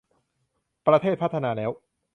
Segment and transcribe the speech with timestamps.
[0.87, 1.71] ประเทศพัฒนาแล้ว